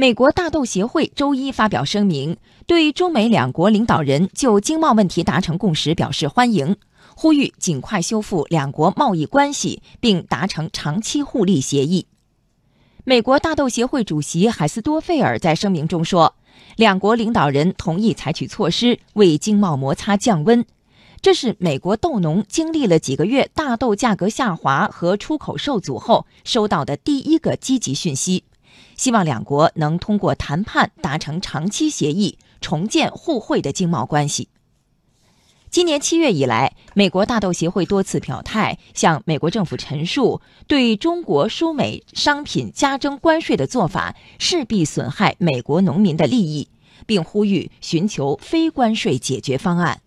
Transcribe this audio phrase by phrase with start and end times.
[0.00, 6.76] 美国大豆协会周一发表声明，对中美两国领导人就经贸问题达成共识表示欢迎，
[7.14, 12.06] 呼吁尽快修复两国贸易关系，并达成长期互利协议。
[13.04, 16.34] 美国大豆协会主席海斯多费尔在声明中说，
[16.76, 20.64] 两国领导人同意采取措施为经贸摩擦降温，
[21.20, 28.44] 这是美国豆农经历了几个月大豆价格下滑和出口受阻后收到的第一个积极讯息。
[29.00, 34.50] 希望两国能通过谈判达成长期协议，重建互惠的经贸关系。
[35.70, 46.68] 今年七月以来，美国大豆协会多次表态，向美国政府陈述，对中国输美商品加征关税的做法势必损害美国农民的利益，
[47.06, 50.02] 并呼吁寻求非关税解决方案。